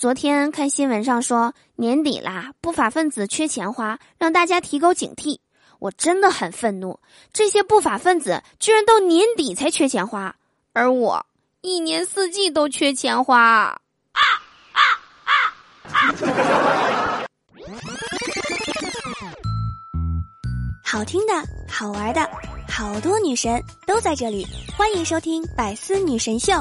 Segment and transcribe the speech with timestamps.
[0.00, 5.40] 昨天看新闻上说年底啦，不法分子缺钱花，让大家提高警惕。
[5.78, 6.98] 我真的很愤怒，
[7.34, 10.36] 这些不法分子居然到年底才缺钱花，
[10.72, 11.26] 而我
[11.60, 13.38] 一年四季都缺钱花。
[13.38, 13.78] 啊
[14.72, 14.80] 啊
[15.26, 15.34] 啊
[15.92, 16.14] 啊！
[20.82, 21.34] 好听的，
[21.68, 22.26] 好玩的，
[22.66, 24.46] 好多女神都在这里，
[24.78, 26.54] 欢迎收听《百思女神秀》。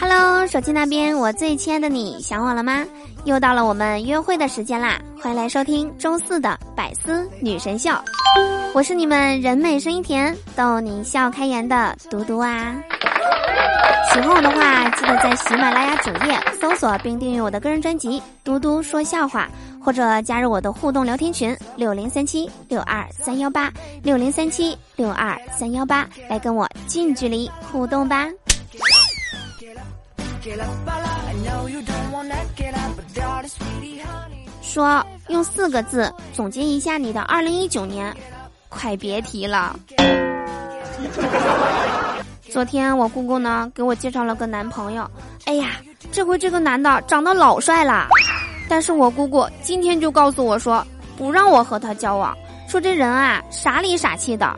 [0.00, 2.82] Hello，手机那边，我最亲爱的你，想我了吗？
[3.24, 4.98] 又到了我们约会的时间啦！
[5.20, 7.90] 欢迎来收听周四的百思女神秀，
[8.72, 12.74] 我是你们人美声音甜、逗你笑开颜的嘟嘟啊！
[14.12, 19.48] 喜欢我的话，记得在喜马拉雅主页搜索并订阅我的个人专辑《嘟嘟说笑话》。
[19.84, 23.70] 或者加入我的互动聊天群六零三七六二三幺八
[24.02, 28.26] 六零三七六二三幺八，来跟我近距离互动吧。
[34.62, 38.16] 说用四个字总结一下你的二零一九年，
[38.70, 39.78] 快别提了。
[42.54, 45.10] 昨天我姑姑呢给我介绍了个男朋友，
[45.46, 45.70] 哎呀，
[46.12, 48.06] 这回这个男的长得老帅了。
[48.68, 52.32] 但是我姑姑今天就告诉我说，不让我和他交往，
[52.68, 54.56] 说这人啊傻里傻气的。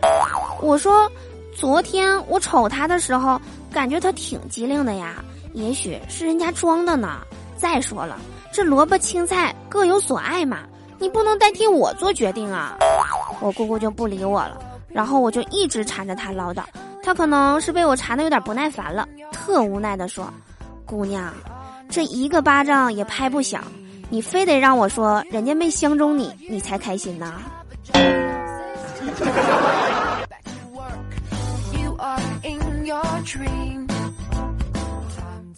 [0.61, 1.11] 我说，
[1.57, 3.41] 昨天我瞅他的时候，
[3.73, 5.25] 感觉他挺机灵的呀，
[5.55, 7.21] 也许是人家装的呢。
[7.57, 8.19] 再说了，
[8.53, 10.59] 这萝卜青菜各有所爱嘛，
[10.99, 12.77] 你不能代替我做决定啊。
[13.41, 16.63] 我姑姑就不理我了，然后我就一直缠着他唠叨，
[17.07, 20.29] 他可能是被我缠的有点不耐烦了，特无奈的说
[20.85, 21.33] ：“姑娘，
[21.89, 23.63] 这一个巴掌也拍不响。”
[24.11, 27.35] 你非得让我说人家没相中你，你才开心呐？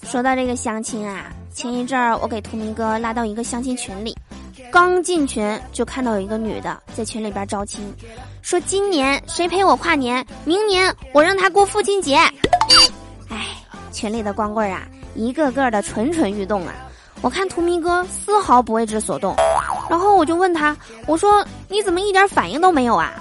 [0.02, 4.15] 说到这个相亲啊，前一阵儿我给图明哥拉到一个相亲群里，
[4.70, 7.82] 刚进群就看到有一个女的在群里边招亲，
[8.42, 12.16] 说今年谁陪我跨年，明年我让他过父亲节。
[13.28, 13.46] 哎，
[13.92, 16.74] 群里的光棍啊，一个个的蠢蠢欲动啊。
[17.20, 19.34] 我看图迷哥丝毫不为之所动，
[19.90, 23.14] 然后我就问他：“我说你怎么一点反应都没有啊？”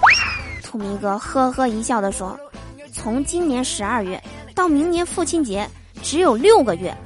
[0.62, 2.38] 图迷哥呵呵一笑的说
[2.92, 4.22] ：“从今年十二月
[4.54, 5.68] 到明年父亲节，
[6.02, 6.96] 只有六个月，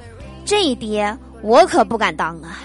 [0.45, 2.59] 这爹我可不敢当啊。”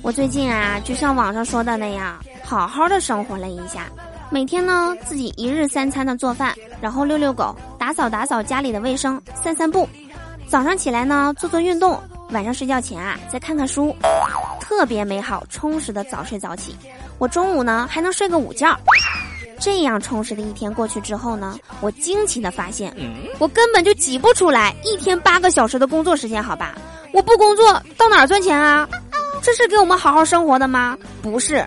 [0.00, 2.18] 我最近啊，就像网上说的那样。
[2.42, 3.88] 好好的生活了一下，
[4.30, 9.86] 每天呢自己一日三餐的做饭，然后遛遛狗，打扫打扫家里的卫生，散散步。
[10.46, 12.00] 早上起来呢做做运动，
[12.30, 13.94] 晚上睡觉前啊再看看书，
[14.60, 16.74] 特别美好充实的早睡早起。
[17.18, 18.74] 我中午呢还能睡个午觉。
[19.60, 22.94] 这样充实的一天过去之后呢，我惊奇的发现，
[23.38, 26.74] 我根本就挤不出来一天八个小时的工作时间，好吧？
[27.12, 28.88] 我不工作到哪儿赚钱啊？
[29.42, 30.96] 这是给我们好好生活的吗？
[31.22, 31.64] 不是。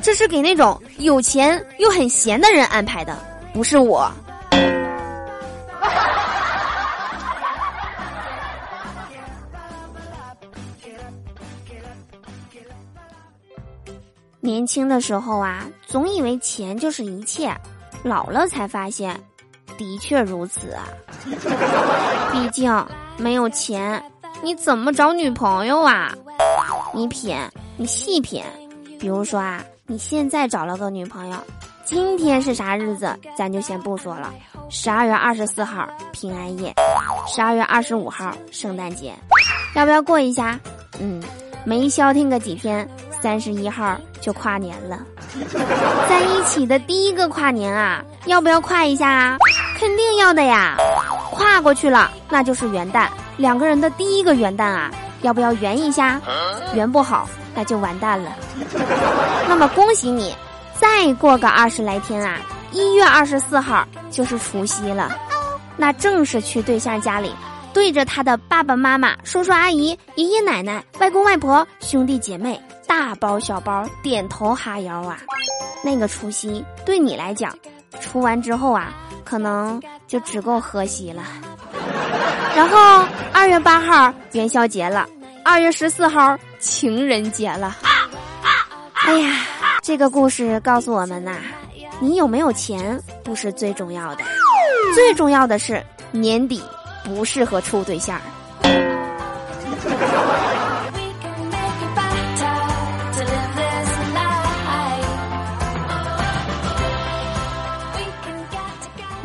[0.00, 3.18] 这是给那种有钱又很闲的人安排的，
[3.52, 4.10] 不是我。
[14.48, 17.54] 年轻的时候啊，总以为钱就是一切，
[18.02, 19.14] 老了才发现，
[19.76, 20.88] 的确如此啊。
[22.32, 22.72] 毕竟
[23.18, 24.02] 没有钱，
[24.42, 26.14] 你怎么找女朋友啊？
[26.94, 27.36] 你品，
[27.76, 28.42] 你细品，
[28.98, 29.62] 比如说啊。
[29.90, 31.36] 你现在找了个女朋友，
[31.84, 33.18] 今天是啥日子？
[33.36, 34.32] 咱就先不说了。
[34.70, 36.74] 十二月二十四号平安夜，
[37.26, 39.14] 十二月二十五号圣诞节，
[39.74, 40.58] 要不要过一下？
[41.00, 41.22] 嗯，
[41.64, 42.86] 没消停个几天，
[43.20, 45.00] 三十一号就跨年了。
[46.08, 49.36] 在一起的第一个跨年啊，要不要跨一下啊？
[49.78, 50.76] 肯定要的呀！
[51.30, 54.90] 跨过去了，那就是元旦，两个人的第一个元旦啊，
[55.22, 56.20] 要不要圆一下？
[56.74, 57.28] 圆不好。
[57.54, 58.30] 那就完蛋了。
[59.48, 60.32] 那么恭喜你，
[60.78, 62.38] 再过个二十来天啊，
[62.70, 65.10] 一月二十四号就是除夕了。
[65.76, 67.34] 那正是去对象家里，
[67.72, 75.18] 对着他的爸爸妈妈、叔叔阿姨、爷爷奶奶、外公外婆、兄弟姐妹，大包小包点头哈腰啊。
[75.84, 77.54] 那个除夕对你来讲，
[78.00, 78.92] 除完之后啊，
[79.24, 81.22] 可能就只够喝稀了。
[82.56, 85.06] 然后二月八号元宵节了。
[85.44, 87.74] 二月十四号情人节了，
[88.92, 89.46] 哎呀，
[89.80, 91.38] 这个故事告诉我们呐，
[92.00, 94.24] 你有没有钱不是最重要的，
[94.94, 96.62] 最重要的是年底
[97.02, 98.20] 不适合处对象。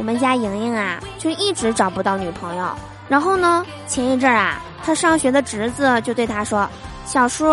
[0.03, 2.67] 我们家莹莹啊，就一直找不到女朋友。
[3.07, 6.67] 然后呢，前一阵啊，她上学的侄子就对她说
[7.07, 7.45] ：“小叔，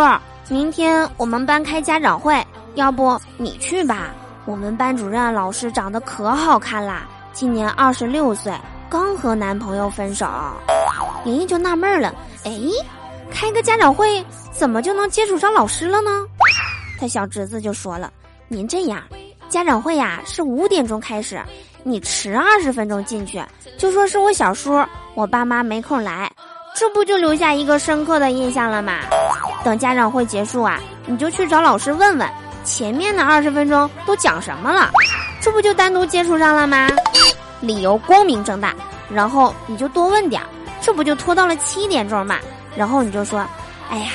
[0.48, 2.44] 明天我们班开家长会，
[2.74, 4.08] 要不你去吧？
[4.46, 8.52] 我们班主任老师长得可好看啦，今年二十六岁，
[8.88, 10.26] 刚和男朋友分手。”
[11.24, 12.12] 莹莹就纳闷了
[12.42, 12.52] ：“哎，
[13.30, 16.10] 开个家长会，怎么就能接触上老师了呢？”
[16.98, 18.12] 他小侄子就说了
[18.50, 19.00] ：“您这样，
[19.48, 21.40] 家长会呀是五点钟开始。”
[21.82, 23.42] 你迟二十分钟进去，
[23.78, 24.84] 就说是我小叔，
[25.14, 26.30] 我爸妈没空来，
[26.74, 28.98] 这不就留下一个深刻的印象了吗？
[29.64, 32.28] 等家长会结束啊，你就去找老师问问，
[32.64, 34.90] 前面的二十分钟都讲什么了，
[35.40, 36.86] 这不就单独接触上了吗？
[37.60, 38.74] 理由光明正大，
[39.10, 40.42] 然后你就多问点，
[40.82, 42.36] 这不就拖到了七点钟嘛？
[42.76, 43.44] 然后你就说，
[43.88, 44.10] 哎呀，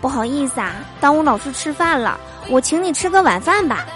[0.00, 2.18] 不好意思啊，耽误老师吃饭了，
[2.50, 3.86] 我请你吃个晚饭吧。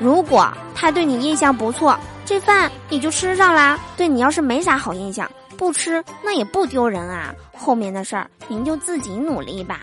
[0.00, 1.96] 如果他对你印象不错。
[2.26, 3.78] 这饭你就吃上啦。
[3.96, 7.32] 对你要是没啥好印象，不吃那也不丢人啊。
[7.56, 9.80] 后面的事儿您就自己努力吧。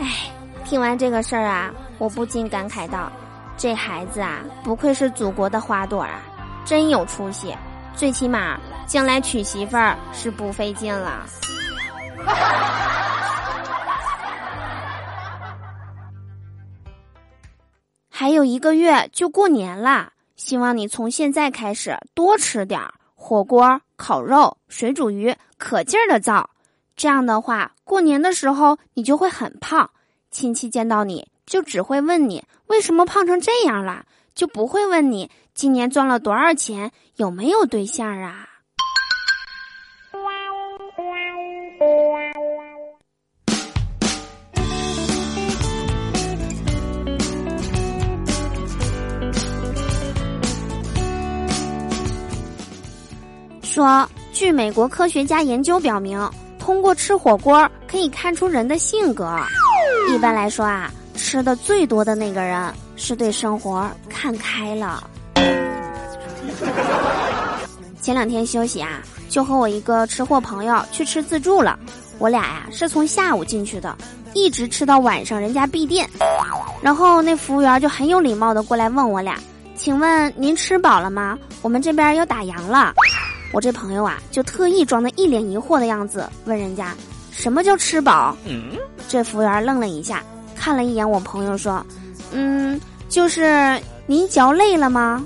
[0.00, 0.32] 哎，
[0.64, 3.12] 听完这个事儿啊，我不禁感慨道：
[3.56, 6.20] 这孩子啊，不愧是祖国的花朵啊，
[6.64, 7.54] 真有出息。
[7.94, 11.24] 最起码将来娶媳妇儿是不费劲了。
[18.16, 26.48] 还有一个月就过年了，希望你从现在开始多吃点儿火锅、烤肉、水煮鱼，可劲儿的造。
[26.94, 29.90] 这样的话，过年的时候你就会很胖，
[30.30, 38.48] 亲戚见到你就只会问你为什么胖成这样了，就不会问你今年赚了多少钱，有没有对象啊。
[53.64, 59.36] 说，据美国科学家研究表明，通过吃火锅可以看出人的性格。
[60.14, 65.02] 一般来说啊，吃的最多的那个人是对生活看开了。
[68.00, 69.00] 前两天休息啊，
[69.30, 71.78] 就和我一个吃货朋友去吃自助了。
[72.18, 73.96] 我俩呀是从下午进去的，
[74.34, 76.08] 一直吃到晚上人家闭店。
[76.82, 79.36] 然后那服务员就很有礼貌的过来问我俩
[79.74, 81.38] ：“请问您吃饱了吗？
[81.62, 82.92] 我们这边要打烊了。”
[83.54, 86.92] 我这朋友啊，就特意装的一脸疑惑的样子，问人家
[87.30, 88.36] ：“什么叫吃饱？”
[89.08, 90.24] 这服务员愣了一下，
[90.56, 91.86] 看了一眼我朋友，说
[92.34, 95.24] ：“嗯，就是您嚼累了吗？”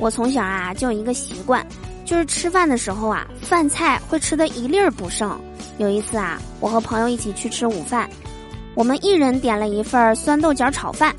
[0.00, 1.64] 我从小啊就有一个习惯，
[2.04, 5.40] 就是吃饭的时候啊，饭菜会吃的一粒儿不剩。
[5.82, 8.08] 有一次啊，我和朋友一起去吃午饭，
[8.76, 11.12] 我们一人点了一份酸豆角炒饭。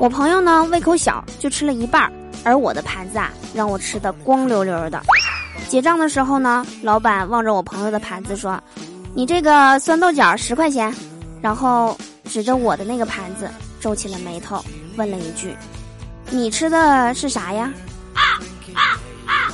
[0.00, 2.12] 我朋友呢胃口小，就吃了一半，
[2.42, 5.00] 而我的盘子啊让我吃的光溜溜的。
[5.68, 8.60] 结账的时候呢，老板望着我朋友的盘子说
[9.14, 10.92] ：“你这个酸豆角十块钱。”
[11.40, 13.48] 然后指着我的那个盘子
[13.80, 14.64] 皱起了眉头，
[14.96, 15.54] 问了一句
[16.28, 17.72] ：“你吃的是啥呀？”
[18.14, 18.42] 啊
[18.74, 19.52] 啊啊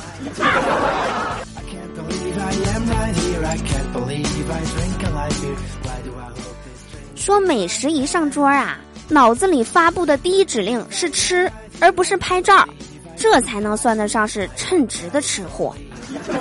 [7.15, 12.67] 说美食一上桌啊，脑子里发布的第一指令是吃，而不是拍照，
[13.15, 15.75] 这才能算得上是称职的吃货。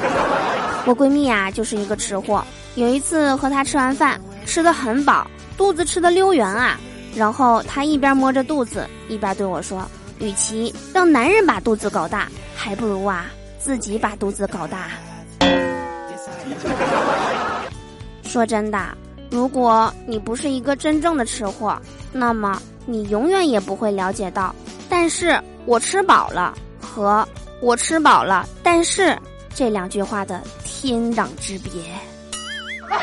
[0.86, 2.44] 我闺蜜啊，就是一个吃货。
[2.74, 6.78] 有一次和她吃完饭，吃的很饱，肚子吃的溜圆啊。
[7.14, 9.86] 然后她一边摸着肚子，一边对我说
[10.20, 13.26] ：“与其让男人把肚子搞大，还不如啊
[13.58, 14.90] 自己把肚子搞大。”
[18.24, 18.96] 说真的，
[19.30, 21.80] 如果你不是一个真正的吃货，
[22.12, 24.54] 那么你永远也不会了解到。
[24.88, 27.26] 但是我吃饱了和
[27.60, 29.18] 我吃饱了，但是
[29.54, 31.70] 这两句话的天壤之别。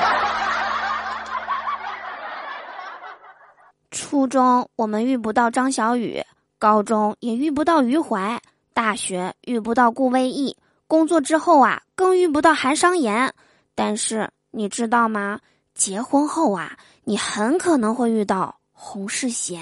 [3.92, 6.24] 初中我们遇不到张小雨，
[6.60, 8.40] 高中也遇不到余淮，
[8.74, 13.34] 大学遇不到顾魏艺，工作之后啊，更遇不到韩商言
[13.74, 15.40] 但是你知道吗？
[15.74, 19.62] 结婚后啊你很可能会遇到洪世贤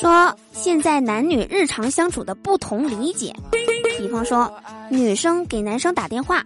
[0.00, 3.34] 说现在男女日常相处的不同理解
[3.98, 4.50] 比方说
[4.88, 6.42] 女生给男生打电话，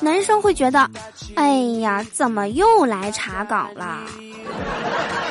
[0.00, 0.88] 男生会觉得，
[1.36, 4.00] 哎呀，怎么又来查岗了？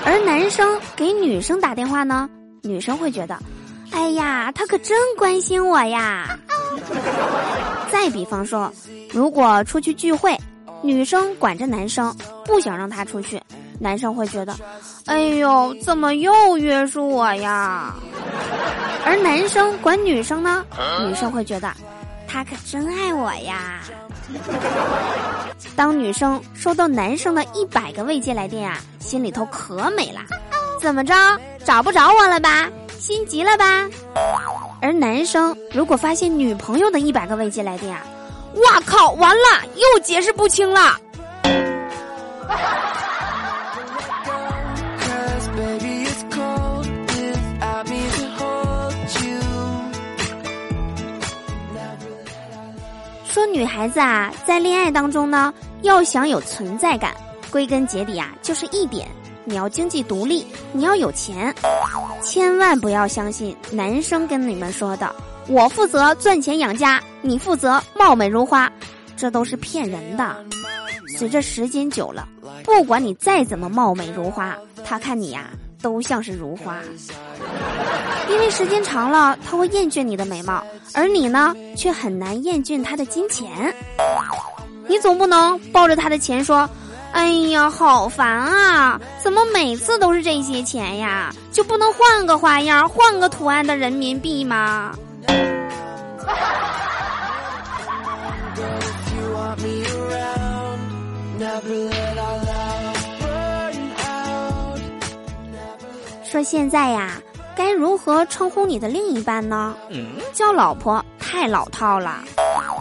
[0.05, 2.29] 而男生给女生打电话呢，
[2.63, 3.37] 女生会觉得，
[3.91, 6.37] 哎呀，他可真关心我呀。
[7.91, 8.71] 再比方说，
[9.11, 10.37] 如果出去聚会，
[10.81, 13.41] 女生管着男生，不想让他出去。
[13.79, 14.55] 男生会觉得，
[15.05, 17.93] 哎呦，怎么又约束我呀？
[19.05, 20.65] 而男生管女生呢，
[21.07, 21.71] 女生会觉得，
[22.27, 23.79] 他可真爱我呀。
[25.75, 30.19] 当女生收到男生的一百个未接来电啊，心里头可美了。
[30.81, 31.13] 怎么着，
[31.63, 32.69] 找不着我了吧？
[32.99, 33.87] 心急了吧？
[34.81, 38.03] 而男生如果发现女朋友的一百个未接来电啊，
[38.55, 40.99] 哇靠，完了，又解释不清了。
[53.37, 55.53] 说女孩子啊，在恋爱当中呢，
[55.83, 57.15] 要想有存在感，
[57.51, 59.07] 归根结底啊，就是一点：
[59.45, 61.53] 你要经济独立，你要有钱。
[62.23, 65.15] 千万不要相信男生跟你们说的
[65.47, 68.67] “我负责赚钱养家，你负责貌美如花”，
[69.15, 70.35] 这都是骗人的。
[71.15, 72.27] 随着时间久了，
[72.63, 75.51] 不管你再怎么貌美如花，他看你呀。
[75.87, 76.75] 都像是如花，
[78.29, 80.61] 因为时间长了，他会厌倦你的美貌，
[80.93, 83.73] 而你呢，却很难厌倦他的金钱。
[84.85, 86.69] 你总不能抱着他的钱说
[87.15, 88.99] ：“哎呀，好烦啊！
[89.23, 91.33] 怎么每次都是这些钱呀？
[91.53, 94.93] 就不能换个花样，换个图案的人民币吗？”
[106.29, 107.21] 说现在呀，
[107.55, 109.73] 该如何称呼你的另一半呢？
[110.33, 112.21] 叫老婆太老套了，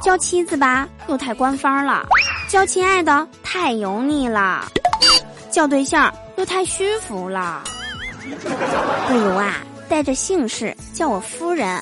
[0.02, 2.04] 叫妻子吧又太官方了，
[2.48, 4.66] 叫亲爱的太油腻了，
[5.48, 7.62] 叫对象又太虚浮了。
[9.06, 11.80] 不如啊，带着姓氏叫我夫人，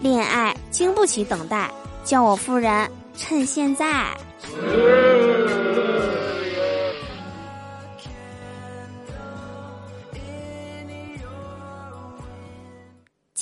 [0.00, 1.70] 恋爱经不起等待，
[2.04, 4.04] 叫我夫人，趁现在。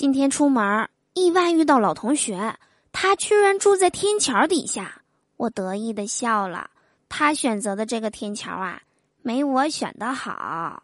[0.04, 2.56] 今天出门意外遇到老同学，
[2.92, 5.00] 他居然住在天桥底下，
[5.38, 6.68] 我得意的笑了。
[7.08, 8.82] 他选择的这个天桥啊，
[9.22, 10.82] 没我选的好。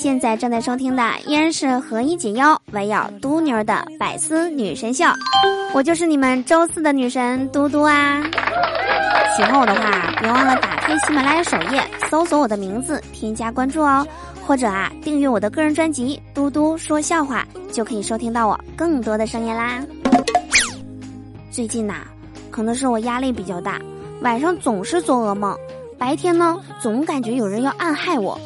[0.00, 5.04] 现在正在收听的依然是何以解忧，唯有嘟妞的百思女神秀，
[5.74, 8.22] 我就是你们周四的女神嘟嘟啊！
[9.36, 14.06] 喜欢我的话，别忘了打开喜马拉雅首页，搜索我的名字，添加关注哦，
[14.46, 19.82] 或者啊，订阅我的个人专辑《嘟嘟说笑话》，就可以收听到我更多的声音啦。
[21.50, 21.96] 最近呐，
[22.50, 23.78] 可能是我压力比较大，
[24.22, 25.54] 晚上总是做噩梦，
[25.98, 28.40] 白天呢，总感觉有人要暗害我。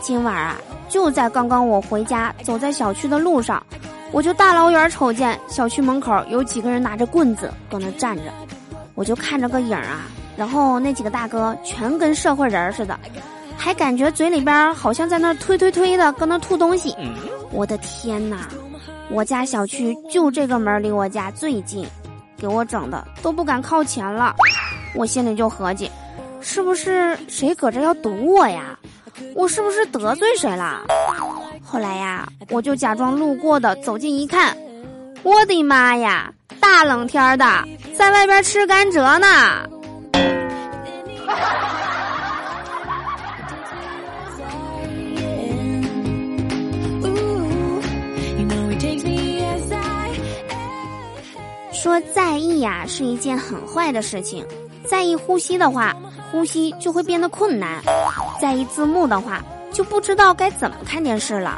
[0.00, 0.56] 今晚啊，
[0.92, 3.64] 就在刚刚我回家走在小区的路上，
[4.10, 8.24] 我就大老远瞅见小区门口有几个人拿着棍子搁那站着，
[8.94, 10.02] 我就看着个影儿啊，
[10.36, 13.00] 然后那几个大哥全跟社会人似的，
[13.56, 16.94] 还感觉嘴里边好像在那推推推的搁那吐东西。
[17.52, 18.46] 我的天哪！
[19.10, 21.86] 我家小区就这个门离我家最近，
[22.36, 24.34] 给我整的都不敢靠前了。
[24.94, 25.90] 我心里就合计，
[26.42, 28.78] 是不是谁搁这要堵我呀？
[29.34, 30.82] 我是不是得罪谁了？
[31.64, 34.56] 后来呀，我就假装路过的走近一看，
[35.22, 37.64] 我的妈呀，大冷天的，
[37.96, 39.68] 在外边吃甘蔗呢。
[51.72, 54.46] 说在意呀是一件很坏的事情，
[54.84, 55.94] 在意呼吸的话。
[56.30, 57.82] 呼吸就会变得困难，
[58.42, 61.52] 在意字幕的话，就不知道该怎么看电视了；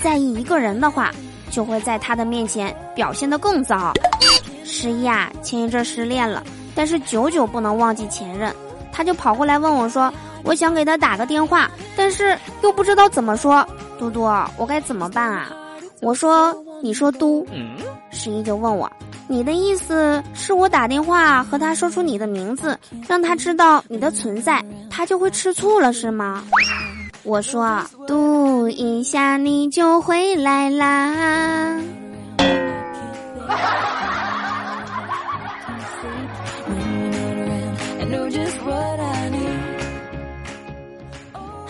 [0.00, 1.10] 在意一个人的话，
[1.50, 3.92] 就会在他的面前表现得更糟。
[4.64, 6.44] 十一啊，前一阵失恋了，
[6.76, 8.54] 但是久久不能忘记前任，
[8.92, 10.14] 他就跑过来问我说
[10.46, 13.66] ：“我想给他打个电话，但是又不知道怎么说。”
[13.98, 14.22] 嘟嘟，
[14.56, 15.50] 我该怎么办啊？
[16.00, 17.44] 我说：“你说嘟。”
[18.12, 18.88] 十一就问我
[19.28, 26.42] ：“你的意思是我打电话和他说出你的名字，让他知道你的存在，他就会吃醋了，是吗？
[27.24, 31.78] 我说，嘟一下你就回来啦。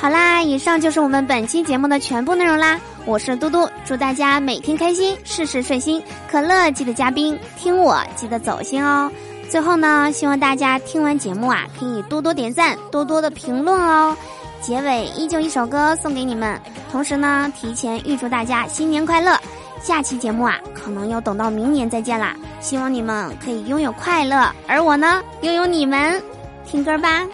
[0.01, 2.79] 好啦，以上就是我们本期节目的全部内容啦。
[3.05, 6.01] 我是嘟嘟，祝大家每天开心，事事顺心。
[6.31, 9.11] 可乐记得加冰，听我记得走心哦。
[9.51, 14.17] 最后呢，希望大家听完节目啊，可以多多点赞，多多的评论哦。
[14.61, 16.61] 结尾依旧一首歌送给你们，
[16.93, 19.37] 同时呢，提前预祝大家新年快乐。
[19.83, 22.37] 下期节目啊，可能要等到明年再见啦。
[22.61, 26.23] 希望你们可以拥有快乐，而我呢，拥有你们。
[26.65, 27.27] 听歌吧。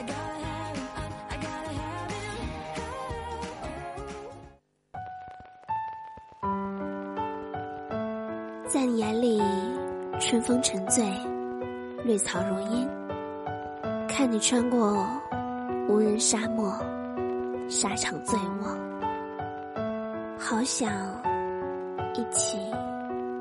[10.35, 11.05] 春风沉醉，
[12.03, 12.88] 绿草如茵。
[14.09, 15.07] 看你穿过
[15.88, 16.76] 无人沙漠，
[17.69, 18.76] 沙场醉卧。
[20.37, 20.91] 好想
[22.14, 22.59] 一起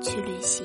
[0.00, 0.64] 去旅行。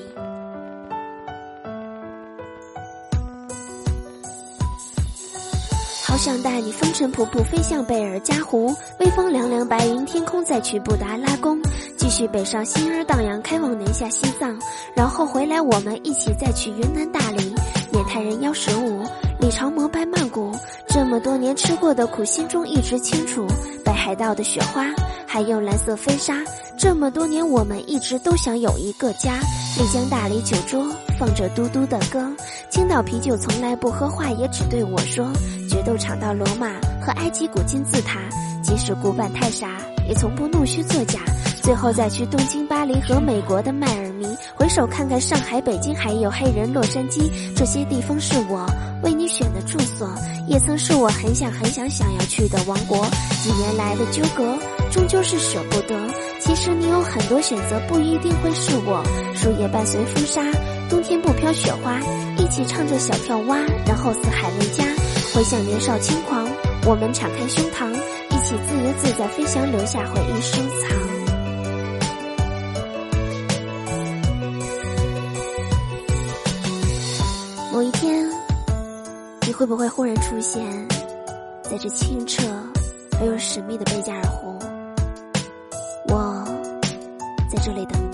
[6.06, 11.60] 好想带你风尘仆仆飞向贝尔加湖，微风凉凉，白云天空，再去布达拉宫，
[12.10, 14.58] 继续北上，心儿荡漾，开往南下西藏，
[14.96, 17.54] 然后回来，我们一起再去云南大理，
[17.92, 19.04] 缅泰人妖十五，
[19.38, 20.50] 李朝摩拜曼谷，
[20.88, 23.46] 这么多年吃过的苦，心中一直清楚，
[23.84, 24.86] 北海道的雪花，
[25.24, 26.34] 还有蓝色飞沙，
[26.76, 29.38] 这么多年我们一直都想有一个家，
[29.78, 30.84] 丽江大理酒桌。
[31.16, 32.28] 放着嘟嘟的歌，
[32.70, 35.30] 青岛啤酒从来不喝，话也只对我说。
[35.68, 38.18] 决斗场到罗马和埃及古金字塔，
[38.64, 39.68] 即使古板太傻，
[40.08, 41.20] 也从不弄虚作假。
[41.62, 48.66] 最后再去东京、巴黎和美国的迈尔密，回首看看上海、北京，还有黑人洛杉矶，这些地方是我
[49.02, 50.08] 为你选的住所，
[50.48, 53.06] 也曾是我很想很想想要去的王国。
[53.42, 54.56] 几年来的纠葛，
[54.90, 55.94] 终究是舍不得。
[56.40, 59.02] 其实你有很多选择，不一定会是我。
[59.34, 60.42] 树叶伴随风沙。
[60.88, 62.00] 冬天不飘雪花，
[62.36, 64.84] 一起唱着小跳蛙，然后四海为家。
[65.32, 66.44] 回想年少轻狂，
[66.84, 71.09] 我们敞开胸膛，一起自由自在飞翔，留下回忆收藏。
[77.80, 78.28] 有一天，
[79.46, 80.62] 你会不会忽然出现
[81.62, 82.46] 在这清澈
[83.18, 84.58] 而又神秘的贝加尔湖？
[86.08, 86.44] 我
[87.50, 88.09] 在这里等。